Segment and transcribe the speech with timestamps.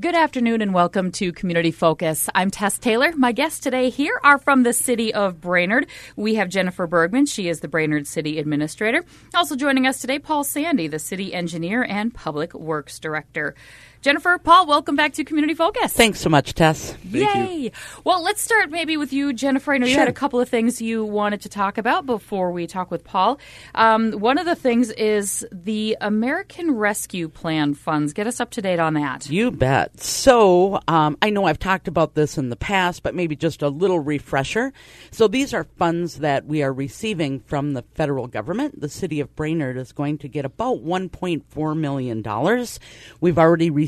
[0.00, 2.28] Good afternoon and welcome to Community Focus.
[2.32, 3.10] I'm Tess Taylor.
[3.16, 5.88] My guests today here are from the city of Brainerd.
[6.14, 7.26] We have Jennifer Bergman.
[7.26, 9.04] She is the Brainerd City Administrator.
[9.34, 13.56] Also joining us today, Paul Sandy, the City Engineer and Public Works Director.
[14.00, 15.92] Jennifer, Paul, welcome back to Community Focus.
[15.92, 16.96] Thanks so much, Tess.
[17.10, 17.72] Yay!
[18.04, 19.72] Well, let's start maybe with you, Jennifer.
[19.72, 22.68] I know you had a couple of things you wanted to talk about before we
[22.68, 23.40] talk with Paul.
[23.74, 28.12] Um, one of the things is the American Rescue Plan funds.
[28.12, 29.28] Get us up to date on that.
[29.28, 30.00] You bet.
[30.00, 33.68] So, um, I know I've talked about this in the past, but maybe just a
[33.68, 34.72] little refresher.
[35.10, 38.80] So, these are funds that we are receiving from the federal government.
[38.80, 42.66] The city of Brainerd is going to get about $1.4 million.
[43.20, 43.87] We've already received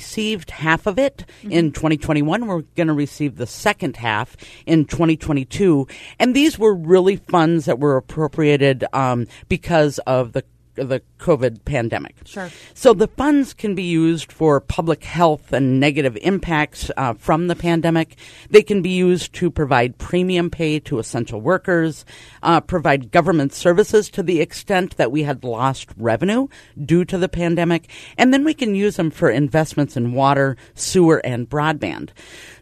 [0.50, 2.46] half of it in 2021.
[2.46, 4.36] We're going to receive the second half
[4.66, 5.86] in 2022.
[6.18, 10.44] And these were really funds that were appropriated um, because of the
[10.88, 12.16] the COVID pandemic.
[12.24, 12.50] Sure.
[12.74, 17.56] So the funds can be used for public health and negative impacts uh, from the
[17.56, 18.16] pandemic.
[18.50, 22.04] They can be used to provide premium pay to essential workers,
[22.42, 26.48] uh, provide government services to the extent that we had lost revenue
[26.84, 31.18] due to the pandemic, and then we can use them for investments in water, sewer,
[31.24, 32.10] and broadband.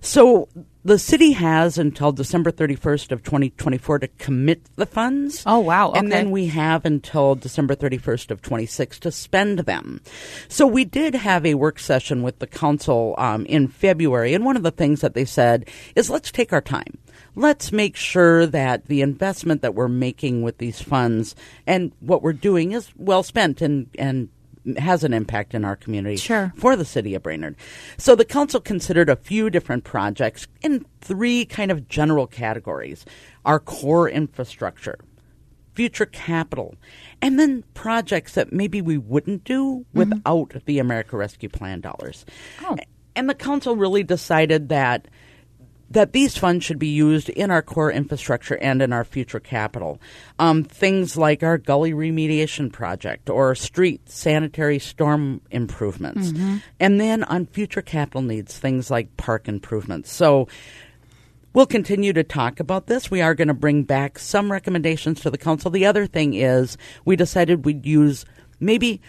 [0.00, 0.48] So
[0.84, 5.43] the city has until December 31st of 2024 to commit the funds.
[5.45, 5.93] Oh, wow.
[5.93, 10.01] And then we have until December 31st of 26 to spend them.
[10.49, 14.56] So we did have a work session with the council um, in February, and one
[14.56, 16.99] of the things that they said is let's take our time.
[17.34, 22.33] Let's make sure that the investment that we're making with these funds and what we're
[22.33, 24.29] doing is well spent and and
[24.78, 26.53] has an impact in our community Sure.
[26.56, 27.56] for the city of Brainerd.
[27.97, 33.05] So the council considered a few different projects in three kind of general categories.
[33.45, 34.98] Our core infrastructure,
[35.75, 36.75] future capital,
[37.23, 39.98] and then projects that maybe we wouldn't do mm-hmm.
[39.98, 42.25] without the America Rescue Plan dollars.
[42.65, 42.77] Oh.
[43.17, 45.09] And the council really decided that
[45.91, 50.00] that these funds should be used in our core infrastructure and in our future capital.
[50.39, 56.32] Um, things like our gully remediation project or street sanitary storm improvements.
[56.78, 60.12] And then on future capital needs, things like park improvements.
[60.12, 60.49] So
[61.54, 63.10] We'll continue to talk about this.
[63.10, 65.70] We are going to bring back some recommendations to the council.
[65.70, 66.76] The other thing is
[67.06, 68.26] we decided we'd use
[68.60, 69.00] maybe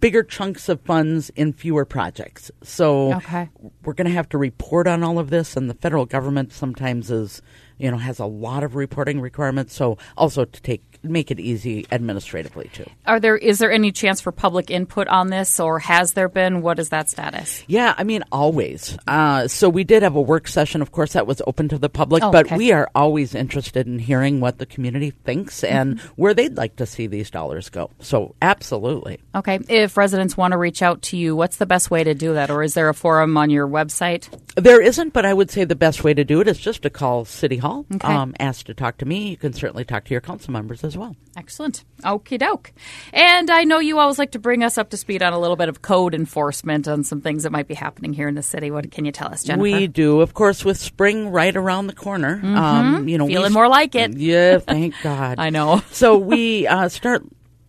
[0.00, 2.50] bigger chunks of funds in fewer projects.
[2.62, 3.48] So Okay.
[3.84, 7.10] we're going to have to report on all of this and the federal government sometimes
[7.10, 7.40] is,
[7.78, 9.74] you know, has a lot of reporting requirements.
[9.74, 12.86] So also to take make it easy administratively too.
[13.06, 16.62] Are there is there any chance for public input on this, or has there been?
[16.62, 17.62] What is that status?
[17.66, 18.96] Yeah, I mean, always.
[19.06, 20.82] Uh, so we did have a work session.
[20.82, 22.56] Of course, that was open to the public, Oh, but okay.
[22.56, 26.08] we are always interested in hearing what the community thinks and Mm-hmm.
[26.16, 27.90] where they'd like to see these dollars go.
[28.00, 29.20] So, absolutely.
[29.34, 32.34] Okay, if residents want to reach out to you, what's the best way to do
[32.34, 34.28] that, or is there a forum on your website?
[34.56, 36.90] There isn't, but I would say the best way to do it is just to
[36.90, 38.08] call City Hall, Okay.
[38.08, 39.28] um, ask to talk to me.
[39.28, 41.16] You can certainly talk to your council members as well.
[41.36, 41.84] Excellent.
[42.02, 42.72] Okie doke.
[43.12, 45.56] And I know you always like to bring us up to speed on a little
[45.56, 48.70] bit of code enforcement on some things that might be happening here in the city.
[48.70, 49.62] What can you tell us, Jennifer?
[49.62, 52.40] We do, of course, with spring right around the corner.
[52.42, 53.32] Um, you know, Mm-hmm.
[53.34, 54.16] Feeling s- more like it.
[54.16, 55.38] Yeah, thank God.
[55.40, 55.82] I know.
[55.90, 57.22] so we uh, start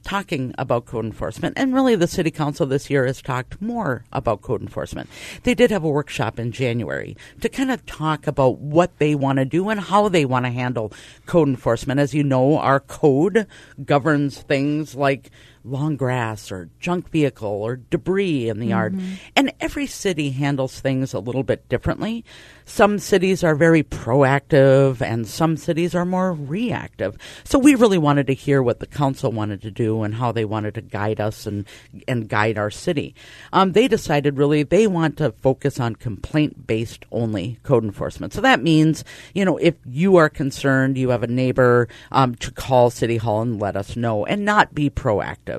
[0.07, 4.41] talking about code enforcement, and really the city council this year has talked more about
[4.41, 5.09] code enforcement.
[5.43, 9.39] They did have a workshop in January to kind of talk about what they want
[9.39, 10.93] to do and how they want to handle
[11.25, 11.99] code enforcement.
[11.99, 13.47] As you know, our code
[13.83, 15.29] governs things like
[15.67, 18.99] long grass or junk vehicle or debris in the yard.
[19.35, 22.23] And every city handles things a little bit differently.
[22.65, 27.17] Some cities are very proactive and some cities are more reactive.
[27.43, 30.45] So we really wanted to hear what the council wanted to do and how they
[30.45, 31.65] wanted to guide us and
[32.07, 33.15] and guide our city.
[33.53, 38.33] Um, they decided really they want to focus on complaint based only code enforcement.
[38.33, 42.51] So that means you know if you are concerned, you have a neighbor um, to
[42.51, 45.56] call city hall and let us know, and not be proactive.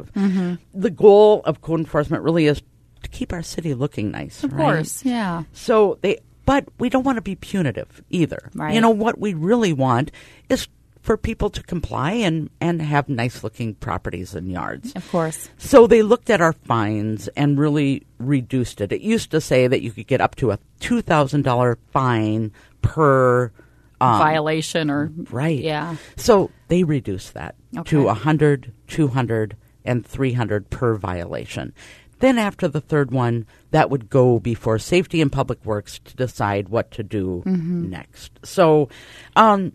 [0.74, 2.62] The goal of code enforcement really is
[3.02, 4.42] to keep our city looking nice.
[4.44, 4.62] Of right?
[4.62, 5.44] course, yeah.
[5.52, 8.50] So they, but we don't want to be punitive either.
[8.54, 8.74] Right.
[8.74, 10.10] You know what we really want
[10.48, 10.68] is
[11.00, 14.92] for people to comply and and have nice looking properties and yards.
[14.94, 15.48] Of course.
[15.56, 18.92] So they looked at our fines and really reduced it.
[18.92, 22.52] It used to say that you could get up to a two thousand dollar fine
[22.82, 23.52] per
[24.00, 25.58] um, Violation or Right.
[25.58, 25.96] Yeah.
[26.16, 27.90] So they reduced that Okay.
[27.90, 29.56] to 100, 200,
[29.88, 31.72] and 300 per violation.
[32.20, 36.68] Then after the third one, that would go before Safety and Public Works to decide
[36.68, 37.90] what to do Mm-hmm.
[37.90, 38.32] next.
[38.44, 38.88] So
[39.36, 39.72] um,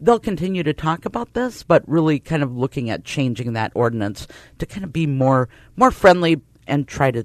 [0.00, 4.26] they'll continue to talk about this, but really kind of looking at changing that ordinance
[4.58, 7.24] to kind of be more more friendly and try to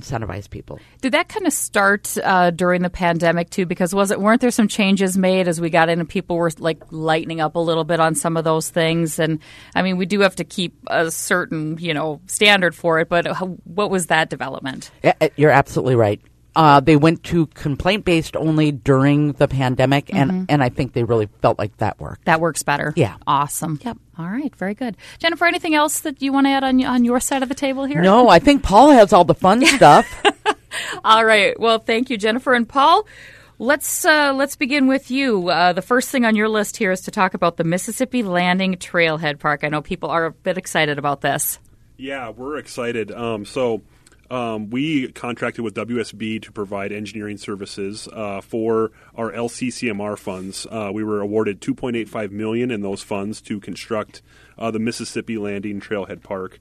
[0.00, 0.78] incentivize people.
[1.00, 3.66] Did that kind of start uh, during the pandemic too?
[3.66, 6.50] Because was it weren't there some changes made as we got in and people were
[6.58, 9.18] like lightening up a little bit on some of those things?
[9.18, 9.38] And
[9.74, 13.08] I mean, we do have to keep a certain you know standard for it.
[13.08, 14.90] But how, what was that development?
[15.02, 16.20] Yeah, you're absolutely right.
[16.54, 20.30] Uh, they went to complaint based only during the pandemic, Mm-hmm.
[20.30, 22.26] and and I think they really felt like that worked.
[22.26, 22.92] That works better.
[22.96, 23.16] Yeah.
[23.26, 23.78] Awesome.
[23.82, 23.96] Yep.
[24.18, 24.54] All right.
[24.56, 24.96] Very good.
[25.18, 27.84] Jennifer, anything else that you want to add on on your side of the table
[27.86, 28.02] here?
[28.02, 30.06] No, I think Paul has all the fun stuff.
[31.04, 31.58] All right.
[31.58, 33.06] Well, thank you, Jennifer and Paul.
[33.58, 35.48] Let's uh, let's begin with you.
[35.48, 38.74] Uh, the first thing on your list here is to talk about the Mississippi Landing
[38.74, 39.64] Trailhead Park.
[39.64, 41.58] I know people are a bit excited about this.
[41.96, 43.12] Yeah, we're excited.
[43.12, 43.82] Um, so
[44.32, 50.66] um, we contracted with WSB to provide engineering services uh, for our LCCMR funds.
[50.70, 54.22] Uh, we were awarded 2.85 million in those funds to construct
[54.58, 56.58] uh, the Mississippi Landing Trailhead Park.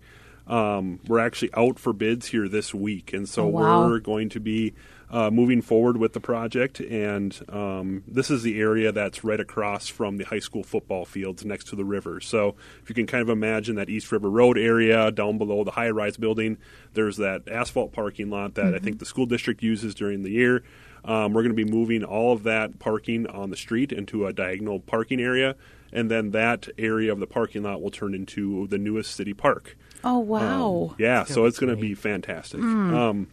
[0.47, 3.87] Um, we're actually out for bids here this week, and so Oh, wow.
[3.87, 4.73] we're going to be
[5.11, 6.79] uh, moving forward with the project.
[6.79, 11.43] And um, this is the area that's right across from the high school football fields
[11.43, 12.21] next to the river.
[12.21, 15.71] So if you can kind of imagine that East River Road area down below the
[15.71, 16.57] high rise building,
[16.93, 20.63] there's that asphalt parking lot that I think the school district uses during the year.
[21.03, 24.33] Um, we're going to be moving all of that parking on the street into a
[24.33, 25.55] diagonal parking area,
[25.91, 29.75] and then that area of the parking lot will turn into the newest city park.
[30.03, 30.95] Oh wow!
[30.99, 32.61] Yeah, so it's going to be fantastic.
[32.61, 33.27] Um,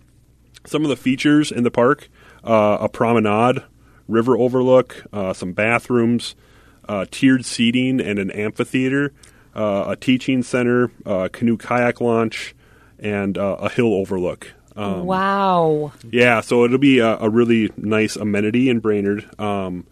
[0.67, 2.09] some of the features in the park:
[2.45, 3.63] uh, a promenade,
[4.07, 6.35] river overlook, uh, some bathrooms,
[6.89, 9.13] uh, tiered seating, and an amphitheater,
[9.55, 12.55] uh, a teaching center, uh, canoe kayak launch,
[12.99, 14.53] and uh, a hill overlook.
[14.77, 15.93] Um, wow.
[16.09, 19.29] yeah, so it'll be a, a really nice amenity in Brainerd.
[19.41, 19.87] Um,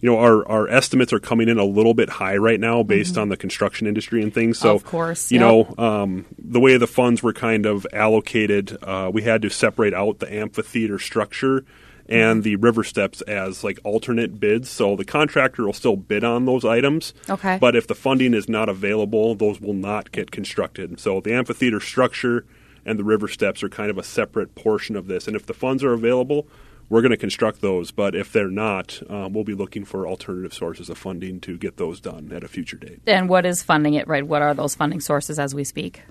[0.00, 3.18] you know, our, our estimates are coming in a little bit high right now based
[3.18, 4.58] on the construction industry and things.
[4.58, 5.48] So, Of course, you yep.
[5.48, 9.92] know, um, the way the funds were kind of allocated, uh, we had to separate
[9.92, 11.64] out the amphitheater structure
[12.08, 14.68] and the river steps as like alternate bids.
[14.68, 17.14] So the contractor will still bid on those items.
[17.28, 17.58] Okay.
[17.58, 20.98] But if the funding is not available, those will not get constructed.
[20.98, 22.44] So the amphitheater structure
[22.84, 25.28] and the river steps are kind of a separate portion of this.
[25.28, 26.48] And if the funds are available,
[26.90, 27.90] we're going to construct those.
[27.90, 31.78] But if they're not, um, we'll be looking for alternative sources of funding to get
[31.78, 33.00] those done at a future date.
[33.06, 34.06] And what is funding it?
[34.06, 34.26] Right?
[34.26, 36.02] What are those funding sources as we speak?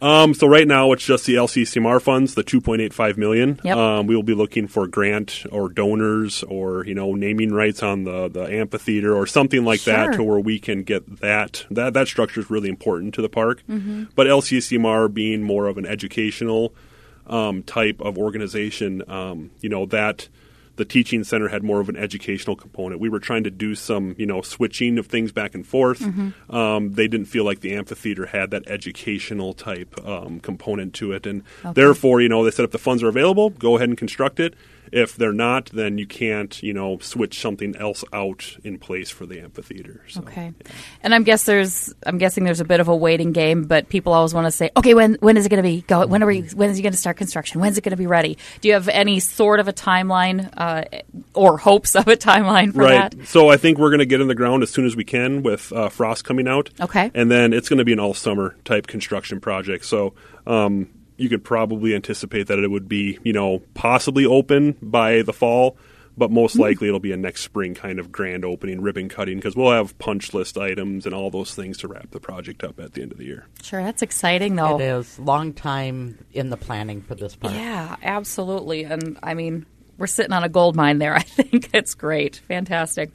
[0.00, 3.60] Um, so right now it's just the LCCMR funds, the 2.85 million.
[3.64, 3.76] Yep.
[3.76, 8.04] Um, we will be looking for grant or donors or you know naming rights on
[8.04, 9.94] the, the amphitheater or something like Sure.
[9.94, 13.28] that to where we can get that that that structure is really important to the
[13.28, 13.64] park.
[13.68, 14.04] Mm-hmm.
[14.14, 16.72] But LCCMR being more of an educational
[17.28, 20.28] um, type of organization, um, you know that
[20.78, 23.00] the teaching center had more of an educational component.
[23.00, 25.98] We were trying to do some, you know, switching of things back and forth.
[25.98, 26.54] Mm-hmm.
[26.54, 31.26] Um, they didn't feel like the amphitheater had that educational type um, component to it,
[31.26, 31.42] and
[31.74, 34.54] therefore, you know, they said if the funds are available, go ahead and construct it.
[34.92, 39.26] If they're not, then you can't, you know, switch something else out in place for
[39.26, 40.04] the amphitheater.
[40.08, 40.52] So, Okay.
[41.02, 44.12] And I'm guess there's I'm guessing there's a bit of a waiting game, but people
[44.12, 46.06] always want to say, okay, when when is it going to be go?
[46.06, 46.40] When are we?
[46.40, 47.60] When is it going to start construction?
[47.60, 48.38] When's it going to be ready?
[48.60, 50.84] Do you have any sort of a timeline uh,
[51.34, 53.10] or hopes of a timeline for right.
[53.10, 53.26] that?
[53.28, 55.42] So I think we're going to get in the ground as soon as we can
[55.42, 56.70] with uh, frost coming out.
[56.80, 57.10] Okay.
[57.14, 59.84] And then it's going to be an all summer type construction project.
[59.84, 60.14] So
[60.46, 65.32] um, you could probably anticipate that it would be, you know, possibly open by the
[65.32, 65.76] fall,
[66.16, 66.62] but most Hmm.
[66.62, 69.96] likely it'll be a next spring kind of grand opening, ribbon cutting, because we'll have
[69.98, 73.12] punch list items and all those things to wrap the project up at the end
[73.12, 73.46] of the year.
[73.62, 74.78] Sure, that's exciting though.
[74.80, 77.54] It is long time in the planning for this part.
[77.54, 78.84] Yeah, absolutely.
[78.84, 79.66] And I mean,
[79.98, 81.14] we're sitting on a gold mine there.
[81.16, 82.36] I think it's great.
[82.48, 83.10] Fantastic.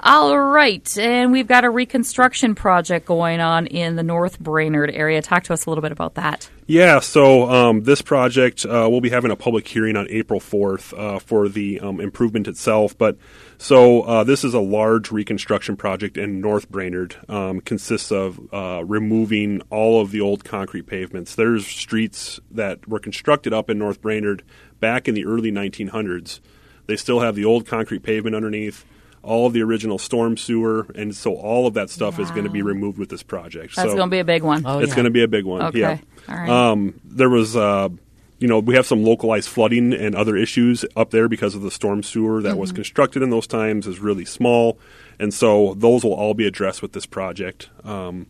[0.00, 0.98] All right.
[0.98, 5.22] And we've got a reconstruction project going on in the North Brainerd area.
[5.22, 6.48] Talk to us a little bit about that.
[6.66, 10.96] Yeah, so um, this project, uh, we'll be having a public hearing on April 4th
[10.96, 12.96] uh, for the um, improvement itself.
[12.96, 13.18] But
[13.58, 17.16] so uh, this is a large reconstruction project in North Brainerd.
[17.28, 21.34] Um, consists of uh, removing all of the old concrete pavements.
[21.34, 24.42] There's streets that were constructed up in North Brainerd
[24.82, 26.40] back in the early 1900s.
[26.86, 28.84] They still have the old concrete pavement underneath.
[29.22, 32.50] All of the original storm sewer, and so all of that stuff is going to
[32.50, 33.76] be removed with this project.
[33.76, 34.66] That's so, going to be a big one.
[34.66, 34.94] Oh, it's yeah.
[34.96, 35.62] going to be a big one.
[35.62, 35.78] Okay.
[35.78, 35.98] Yeah.
[36.28, 36.48] All right.
[36.48, 37.88] Um, there was, uh,
[38.40, 41.70] you know, we have some localized flooding and other issues up there because of the
[41.70, 42.58] storm sewer that Mm-hmm.
[42.58, 44.76] was constructed in those times is really small,
[45.20, 47.70] and so those will all be addressed with this project.
[47.84, 48.26] Um,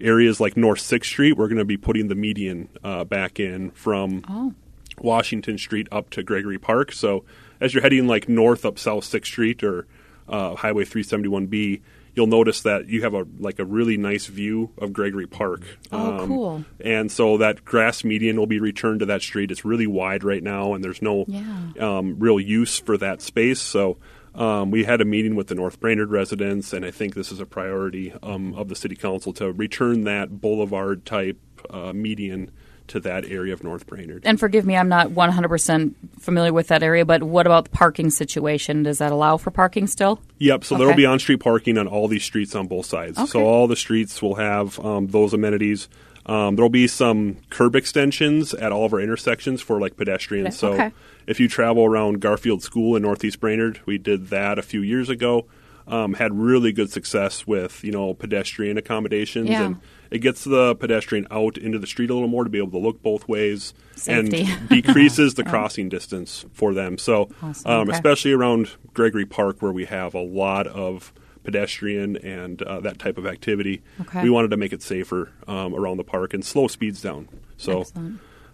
[0.00, 3.72] areas like North Sixth Street, we're going to be putting the median uh, back in
[3.72, 4.54] from Oh.
[5.00, 6.92] Washington Street up to Gregory Park.
[6.92, 7.24] So
[7.60, 9.86] as you're heading like north up South Sixth Street or
[10.28, 11.80] uh, Highway 371B,
[12.14, 15.62] you'll notice that you have a like a really nice view of Gregory Park.
[15.92, 16.64] Oh, Um, cool.
[16.80, 19.50] And so that grass median will be returned to that street.
[19.50, 21.70] It's really wide right now, and there's no Yeah.
[21.78, 23.60] um, real use for that space.
[23.60, 23.98] So
[24.34, 27.40] um, we had a meeting with the North Brainerd residents, and I think this is
[27.40, 31.38] a priority um, of the city council to return that boulevard type
[31.70, 32.50] uh, median
[32.88, 34.22] to that area of North Brainerd.
[34.24, 38.10] And forgive me, I'm not 100% familiar with that area, but what about the parking
[38.10, 38.82] situation?
[38.82, 40.20] Does that allow for parking still?
[40.38, 40.64] Yep.
[40.64, 43.18] So there will be on-street parking on all these streets on both sides.
[43.18, 43.26] Okay.
[43.26, 45.88] So all the streets will have um, those amenities.
[46.26, 50.58] Um, there will be some curb extensions at all of our intersections for like pedestrians.
[50.58, 50.90] So Okay.
[51.26, 55.08] if you travel around Garfield School in Northeast Brainerd, we did that a few years
[55.08, 55.46] ago.
[55.88, 59.66] Um, had really good success with you know pedestrian accommodations Yeah.
[59.66, 59.76] and
[60.10, 62.78] it gets the pedestrian out into the street a little more to be able to
[62.78, 64.42] look both ways Safety.
[64.48, 66.98] and decreases the crossing distance for them.
[66.98, 67.70] So, Awesome.
[67.70, 67.92] um, Okay.
[67.96, 71.12] especially around Gregory Park, where we have a lot of
[71.44, 74.22] pedestrian and uh, that type of activity, Okay.
[74.22, 77.28] we wanted to make it safer um, around the park and slow speeds down.
[77.56, 77.84] So,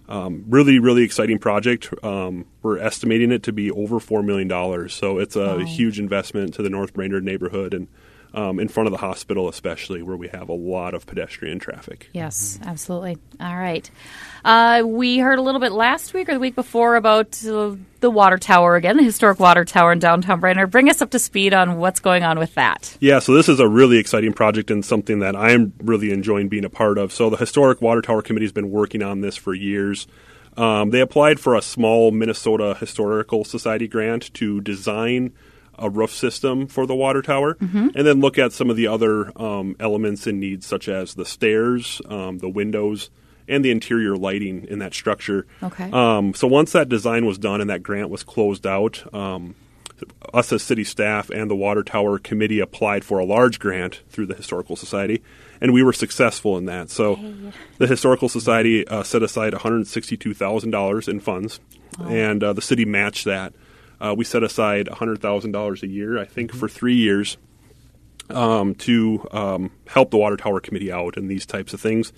[0.09, 1.93] um, really, really exciting project.
[2.05, 4.93] Um, we're estimating it to be over four million dollars.
[4.93, 5.65] So it's a Wow.
[5.65, 7.89] huge investment to the North Brainerd neighborhood and
[8.35, 12.09] um, in front of the hospital, especially where we have a lot of pedestrian traffic.
[12.12, 13.19] Yes, absolutely.
[13.41, 13.91] All right.
[14.45, 18.11] Uh, we heard a little bit last week or the week before about uh, the
[18.11, 20.71] water tower again, the historic water tower in downtown Brainerd.
[20.71, 22.97] Bring us up to speed on what's going on with that.
[23.01, 26.65] Yeah, so this is a really exciting project and something that I'm really enjoying being
[26.65, 27.12] a part of.
[27.12, 30.07] So the Historic Water Tower Committee has been working on this for years.
[30.57, 35.33] Um, they applied for a small Minnesota Historical Society grant to design
[35.83, 39.33] a roof system for the water tower, and then look at some of the other
[39.41, 43.11] um, elements and needs, such as the stairs, um, the windows,
[43.49, 45.47] and the interior lighting in that structure.
[45.62, 45.91] Okay.
[45.93, 49.57] Um, so once that design was done and that grant was closed out, um,
[50.33, 54.27] us as city staff and the Water Tower Committee applied for a large grant through
[54.27, 55.23] the Historical Society,
[55.61, 56.91] and we were successful in that.
[56.91, 57.19] So
[57.79, 61.61] the Historical Society uh, set aside $162,000 in funds,
[62.01, 63.53] and uh, the city matched that.
[64.03, 67.37] Uh, we set aside $100,000 a year, I think, for three years
[68.31, 72.13] um, to um, help the Water Tower Committee out and these types of things.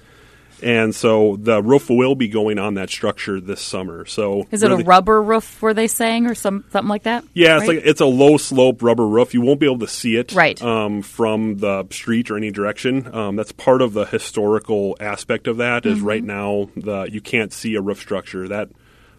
[0.63, 4.07] And so the roof will be going on that structure this summer.
[4.07, 7.25] So Is it really- a rubber roof, were they saying, or some something like that?
[7.35, 7.77] yeah, it's Right?
[7.79, 9.35] like it's a low slope rubber roof.
[9.35, 10.63] You won't be able to see it Right.
[10.63, 13.13] um, from the street or any direction.
[13.13, 15.85] Um, that's part of the historical aspect of that.
[15.85, 16.07] Is Mm-hmm.
[16.07, 18.47] right now the you can't see a roof structure.
[18.49, 18.69] That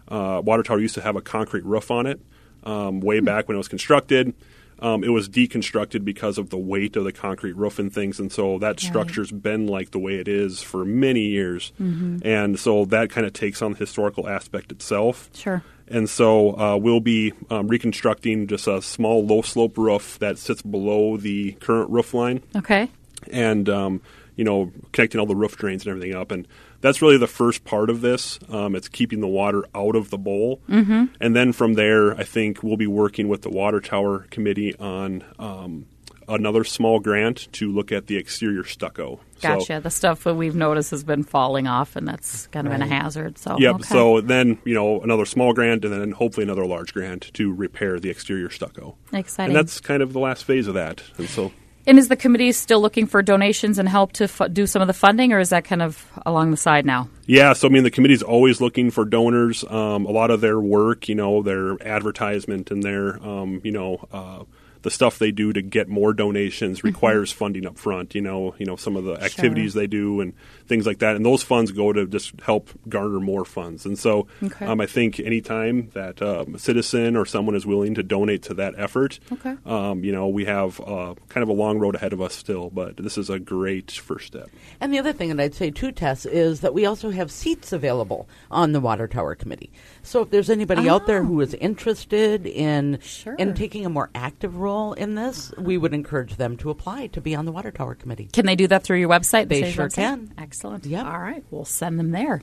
[0.08, 2.18] uh, water tower used to have a concrete roof on it
[2.66, 4.34] um, way back when it was constructed.
[4.78, 8.30] Um, it was deconstructed because of the weight of the concrete roof and things, and
[8.30, 11.72] so that structure's been like the way it is for many years.
[11.80, 12.18] Mm-hmm.
[12.26, 15.30] And so that kind of takes on the historical aspect itself.
[15.34, 15.62] Sure.
[15.88, 20.60] And so uh, we'll be um, reconstructing just a small low slope roof that sits
[20.60, 22.90] below the current roof line Okay.
[23.30, 24.02] and, um,
[24.34, 26.32] you know, connecting all the roof drains and everything up.
[26.32, 26.46] And
[26.86, 28.38] that's really the first part of this.
[28.48, 30.60] Um, it's keeping the water out of the bowl.
[30.68, 31.04] Mm-hmm.
[31.20, 35.24] And then from there, I think we'll be working with the Water Tower Committee on
[35.38, 35.86] um,
[36.28, 39.20] another small grant to look at the exterior stucco.
[39.38, 39.80] So- Gotcha.
[39.82, 42.86] the stuff that we've noticed has been falling off, and that's kind of been a
[42.86, 43.36] hazard.
[43.38, 43.74] So, Yep.
[43.76, 43.84] okay.
[43.84, 47.98] So then, you know, another small grant and then hopefully another large grant to repair
[48.00, 48.96] the exterior stucco.
[49.12, 49.54] exciting.
[49.54, 51.02] And that's kind of the last phase of that.
[51.18, 51.52] And so,
[51.86, 54.94] And is the committee still looking for donations and help to do some of the
[54.94, 57.08] funding, or is that kind of along the side now?
[57.26, 59.64] yeah, so I mean, the committee's always looking for donors.
[59.64, 64.06] Um, a lot of their work, you know, their advertisement and their, um, you know,
[64.12, 64.44] uh,
[64.86, 66.86] the stuff they do to get more donations Mm-hmm.
[66.86, 68.14] requires funding up front.
[68.14, 70.32] You know, you know some of the activities they do and
[70.68, 73.84] things like that, and those funds go to just help garner more funds.
[73.84, 74.64] And so, Okay.
[74.66, 78.54] um, I think anytime that um, a citizen or someone is willing to donate to
[78.54, 79.54] that effort, Okay.
[79.66, 82.70] um, you know, we have uh, kind of a long road ahead of us still,
[82.70, 84.48] but this is a great first step.
[84.80, 87.72] And the other thing that I'd say too, Tess, is that we also have seats
[87.72, 89.70] available on the Water Tower Committee.
[90.04, 93.34] So if there's anybody out there who is interested in Sure.
[93.34, 97.20] in taking a more active role in this, we would encourage them to apply to
[97.20, 98.28] be on the Water Tower Committee.
[98.32, 99.48] Can they do that through your website?
[99.48, 99.94] They sure website?
[99.94, 100.34] can.
[100.38, 100.86] Excellent.
[100.86, 101.06] Yep.
[101.06, 102.42] All right, we'll send them there.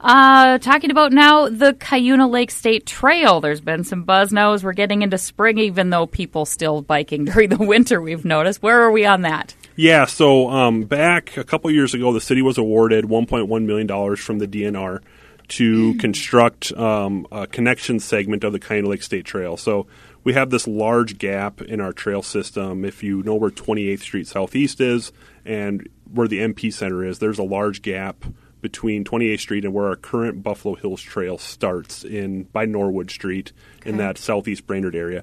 [0.00, 3.40] Uh, talking about now the Cuyuna Lake State Trail.
[3.40, 7.24] There's been some buzz now as we're getting into spring, even though people still biking
[7.26, 8.00] during the winter.
[8.00, 8.62] We've noticed.
[8.62, 9.54] Where are we on that?
[9.76, 14.38] Yeah, so um, back a couple years ago, the city was awarded $1.1 million from
[14.38, 15.02] the DNR
[15.48, 19.56] to construct um, a connection segment of the Cuyuna Lake State Trail.
[19.56, 19.86] So
[20.24, 22.84] we have this large gap in our trail system.
[22.84, 25.12] If you know where 28th Street Southeast is
[25.44, 28.24] and where the NP Center is, there's a large gap
[28.60, 33.52] between 28th Street and where our current Buffalo Hills Trail starts in by Norwood Street
[33.84, 35.22] in that southeast Brainerd area.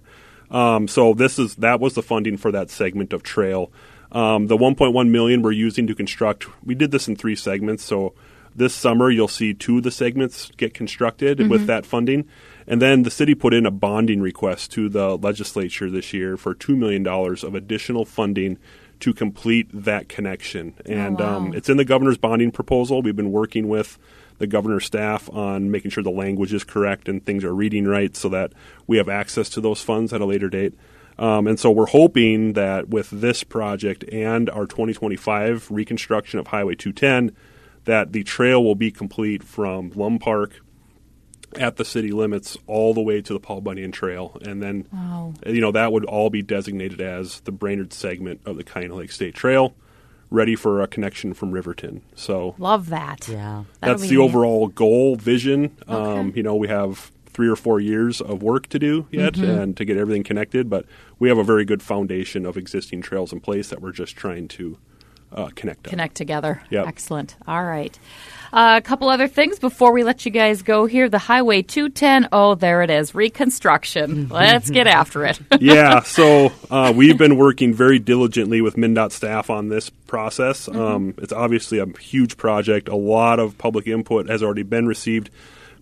[0.49, 3.71] Um, so this is that was the funding for that segment of trail.
[4.13, 6.47] Um, the 1.1 million we're using to construct.
[6.63, 7.83] We did this in three segments.
[7.83, 8.13] So
[8.55, 11.49] this summer you'll see two of the segments get constructed Mm-hmm.
[11.49, 12.27] with that funding,
[12.67, 16.53] and then the city put in a bonding request to the legislature this year for
[16.53, 18.57] two million dollars of additional funding
[18.99, 20.73] to complete that connection.
[20.85, 21.37] And wow.
[21.37, 23.01] um, it's in the governor's bonding proposal.
[23.01, 23.97] We've been working with
[24.37, 28.15] the governor's staff on making sure the language is correct and things are reading right
[28.15, 28.53] so that
[28.87, 30.73] we have access to those funds at a later date.
[31.17, 36.75] Um, and so we're hoping that with this project and our 2025 reconstruction of Highway
[36.75, 37.35] 210,
[37.85, 40.59] that the trail will be complete from Lum Park
[41.59, 44.37] at the city limits all the way to the Paul Bunyan Trail.
[44.43, 45.33] And then, Wow.
[45.45, 49.11] you know, that would all be designated as the Brainerd segment of the Cuyuna Lake
[49.11, 49.75] State Trail,
[50.31, 52.01] ready for a connection from Riverton.
[52.15, 53.27] So Love that.
[53.27, 53.65] Yeah.
[53.81, 54.23] That'll that's the neat.
[54.23, 55.75] overall goal vision.
[55.87, 59.43] Um, you know, we have three or four years of work to do yet Mm-hmm.
[59.49, 60.85] and to get everything connected, but
[61.19, 64.47] we have a very good foundation of existing trails in place that we're just trying
[64.49, 64.77] to
[65.33, 65.87] uh, connect.
[65.87, 65.89] on.
[65.89, 66.61] connect together.
[66.69, 66.87] Yep.
[66.87, 67.35] Excellent.
[67.47, 67.97] All right.
[68.53, 71.09] Uh, a couple other things before we let you guys go here.
[71.09, 72.29] The Highway 210.
[72.31, 73.15] Oh, there it is.
[73.15, 74.29] Reconstruction.
[74.29, 75.39] Let's get after it.
[75.59, 80.67] yeah, so uh, we've been working very diligently with MnDOT staff on this process.
[80.67, 82.89] Um, it's obviously a huge project.
[82.89, 85.31] A lot of public input has already been received.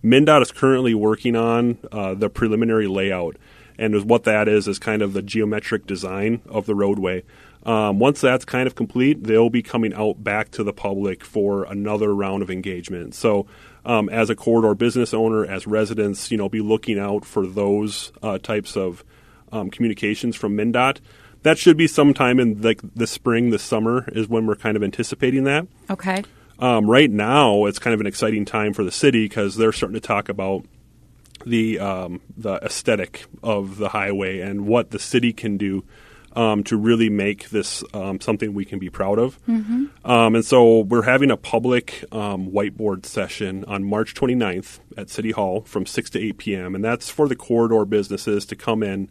[0.02, 3.36] MnDOT is currently working on uh, the preliminary layout,
[3.78, 7.24] and what that is is kind of the geometric design of the roadway.
[7.64, 11.64] Um, once that's kind of complete, they'll be coming out back to the public for
[11.64, 13.14] another round of engagement.
[13.14, 13.46] So,
[13.84, 18.12] um, as a corridor business owner, as residents, you know, be looking out for those
[18.22, 19.04] uh, types of
[19.52, 20.98] um, communications from MnDOT.
[21.42, 24.82] That should be sometime in like the spring, the summer is when we're kind of
[24.82, 25.66] anticipating that.
[25.90, 26.24] okay.
[26.58, 29.94] Um, right now, it's kind of an exciting time for the city because they're starting
[29.94, 30.64] to talk about
[31.46, 35.84] the um, the aesthetic of the highway and what the city can do
[36.34, 39.38] um, to really make this um, something we can be proud of.
[39.48, 39.90] Um,
[40.34, 45.60] and so we're having a public um, whiteboard session on March 29th at City Hall
[45.62, 46.74] from 6 to 8 p.m.
[46.74, 49.10] And that's for the corridor businesses to come in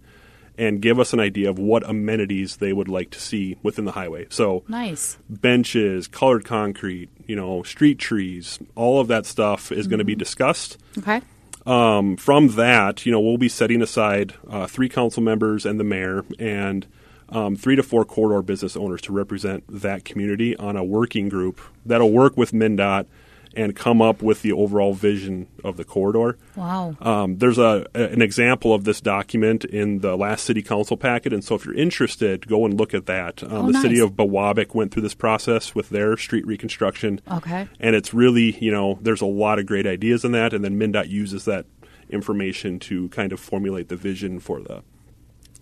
[0.58, 3.92] and give us an idea of what amenities they would like to see within the
[3.94, 4.27] highway.
[4.29, 5.18] So Nice.
[5.29, 10.16] benches, colored concrete, you know, street trees, all of that stuff is going to be
[10.16, 10.77] discussed.
[10.98, 11.22] Okay.
[11.66, 15.84] Um, from that, you know, we'll be setting aside uh, three council members and the
[15.84, 16.88] mayor and
[17.30, 21.62] um, three to four corridor business owners to represent that community on a working group
[21.86, 23.06] that'll work with MnDOT
[23.55, 26.37] and come up with the overall vision of the corridor.
[26.55, 26.96] Wow.
[27.01, 31.44] Um, there's a, an example of this document in the last city council packet, and
[31.44, 33.44] so if you're interested, go and look at that.
[33.44, 37.22] Um, Oh, the city of Biwabik went through this process with their street reconstruction.
[37.31, 37.68] Okay.
[37.79, 40.79] And it's really, you know, there's a lot of great ideas in that, and then
[40.79, 41.66] MnDOT uses that
[42.09, 44.83] information to kind of formulate the vision for the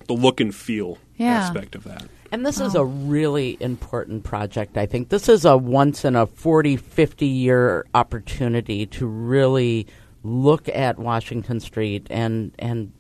[0.10, 1.38] the look and feel Yeah.
[1.38, 2.04] aspect of that.
[2.32, 5.10] And this is a really important project, I think.
[5.10, 9.88] This is a once in a 40, 50 year opportunity to really
[10.24, 12.92] look at Washington Street and, and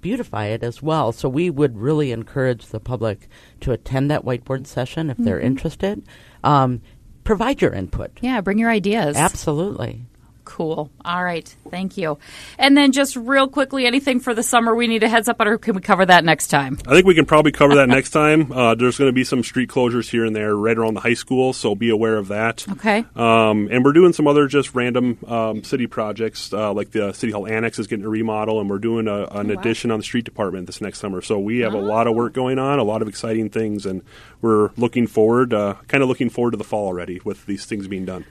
[0.00, 1.12] beautify it as well.
[1.12, 3.28] So we would really encourage the public
[3.60, 6.02] to attend that whiteboard session if they're interested.
[6.44, 6.80] Um,
[7.24, 8.10] provide your input.
[8.20, 9.16] Yeah, bring your ideas.
[9.16, 10.04] Absolutely.
[10.48, 10.90] Cool.
[11.04, 11.54] All right.
[11.70, 12.18] Thank you.
[12.58, 15.46] And then just real quickly, anything for the summer we need a heads up on,
[15.46, 16.78] or can we cover that next time?
[16.86, 18.50] I think we can probably cover that next time.
[18.50, 21.12] Uh, there's going to be some street closures here and there right around the high
[21.14, 22.66] school, so be aware of that.
[22.72, 23.04] Okay.
[23.14, 27.30] Um, and we're doing some other just random um, city projects, uh, like the City
[27.30, 29.60] Hall Annex is getting a remodel, and we're doing a, an Oh, wow.
[29.60, 31.20] addition on the street department this next summer.
[31.20, 34.00] So we have a lot of work going on, a lot of exciting things, and
[34.40, 37.86] we're looking forward, uh, kind of looking forward to the fall already with these things
[37.86, 38.24] being done.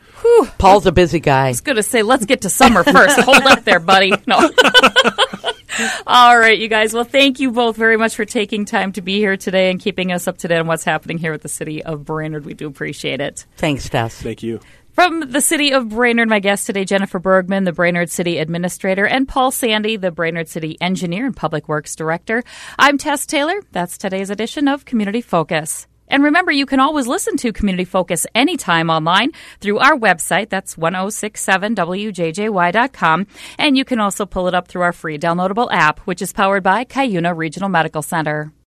[0.58, 1.50] Paul's a busy guy.
[1.50, 3.20] was going to say, let's get to summer first.
[3.22, 4.14] Hold up there, buddy.
[4.26, 4.38] No.
[6.08, 6.94] All right, you guys.
[6.94, 10.12] Well, thank you both very much for taking time to be here today and keeping
[10.12, 12.46] us up to date on what's happening here at the city of Brainerd.
[12.46, 13.46] We do appreciate it.
[13.58, 14.20] Thanks, Tess.
[14.20, 14.60] Thank you.
[14.94, 19.28] From the city of Brainerd, my guest today, Jennifer Bergman, the Brainerd City Administrator, and
[19.28, 22.44] Paul Sandy, the Brainerd City Engineer and Public Works Director.
[22.80, 23.62] I'm Tess Taylor.
[23.72, 25.86] That's today's edition of Community Focus.
[26.08, 30.50] And remember, you can always listen to Community Focus anytime online through our website.
[30.50, 33.28] That's 1067wjjy.com.
[33.58, 36.64] And you can also pull it up through our free downloadable app, which is powered
[36.64, 38.52] by Cuyuna Regional Medical Center.